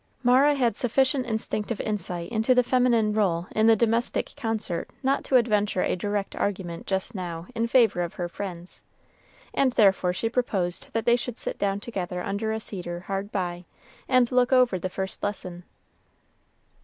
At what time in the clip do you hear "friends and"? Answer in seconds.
8.27-9.73